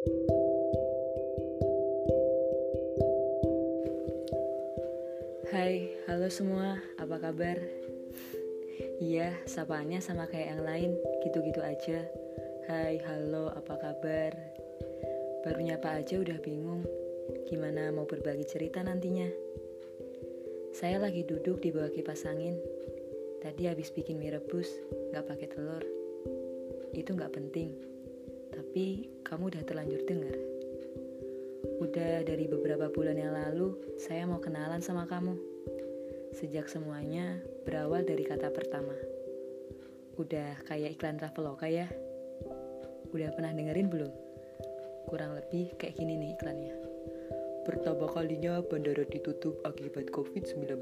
[0.00, 0.08] Hai,
[6.08, 7.60] halo semua, apa kabar?
[8.96, 10.90] Iya, sapaannya sama kayak yang lain,
[11.28, 12.08] gitu-gitu aja.
[12.64, 14.32] Hai, halo, apa kabar?
[15.44, 16.80] Baru nyapa aja udah bingung,
[17.44, 19.28] gimana mau berbagi cerita nantinya?
[20.72, 22.56] Saya lagi duduk di bawah kipas angin.
[23.44, 24.72] Tadi habis bikin mie rebus,
[25.12, 25.84] gak pakai telur.
[26.96, 27.76] Itu gak penting,
[28.48, 30.34] tapi kamu udah terlanjur dengar.
[31.78, 35.38] Udah dari beberapa bulan yang lalu, saya mau kenalan sama kamu.
[36.34, 38.90] Sejak semuanya berawal dari kata pertama.
[40.18, 41.86] Udah kayak iklan Traveloka ya?
[43.14, 44.10] Udah pernah dengerin belum?
[45.06, 46.74] Kurang lebih kayak gini nih iklannya.
[47.62, 50.74] Pertama kalinya bandara ditutup akibat COVID-19.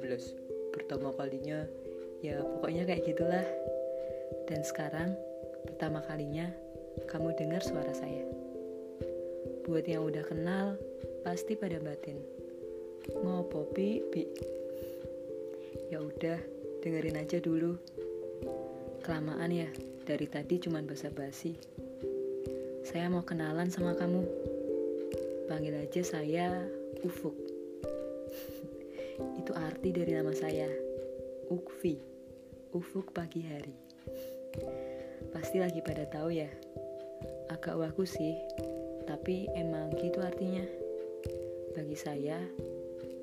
[0.73, 1.69] Pertama kalinya,
[2.25, 3.45] ya pokoknya kayak gitulah.
[4.49, 5.13] Dan sekarang,
[5.69, 6.49] pertama kalinya
[7.07, 8.27] kamu dengar suara saya.
[9.69, 10.75] Buat yang udah kenal,
[11.23, 12.19] pasti pada batin.
[13.23, 14.25] Ngopo pi, pi.
[15.93, 16.41] Ya udah,
[16.83, 17.79] dengerin aja dulu.
[19.05, 19.69] Kelamaan ya,
[20.09, 21.55] dari tadi cuman basa-basi.
[22.89, 24.25] Saya mau kenalan sama kamu.
[25.49, 26.65] Panggil aja saya
[27.05, 27.37] Ufuk.
[29.39, 30.67] Itu arti dari nama saya.
[31.47, 31.95] Ukvi.
[32.75, 33.77] Ufuk pagi hari.
[35.31, 36.51] Pasti lagi pada tahu ya.
[37.49, 38.37] Agak waku sih,
[39.09, 40.65] tapi emang gitu artinya.
[41.73, 42.41] Bagi saya,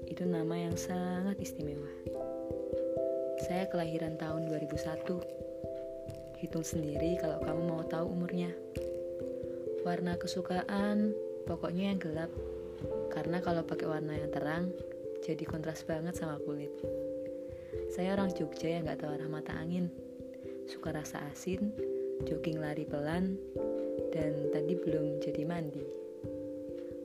[0.09, 1.89] itu nama yang sangat istimewa.
[3.45, 6.41] Saya kelahiran tahun 2001.
[6.41, 8.49] Hitung sendiri kalau kamu mau tahu umurnya.
[9.85, 11.13] Warna kesukaan
[11.45, 12.31] pokoknya yang gelap.
[13.13, 14.73] Karena kalau pakai warna yang terang,
[15.21, 16.73] jadi kontras banget sama kulit.
[17.93, 19.87] Saya orang Jogja yang gak tahu arah mata angin.
[20.65, 21.69] Suka rasa asin,
[22.25, 23.37] jogging lari pelan,
[24.15, 25.83] dan tadi belum jadi mandi.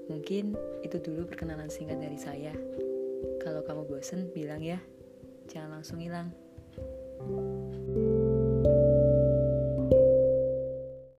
[0.06, 0.54] Mungkin
[0.86, 2.54] itu dulu perkenalan singkat dari saya.
[3.42, 4.78] Kalau kamu bosen, bilang ya.
[5.50, 6.30] Jangan langsung hilang.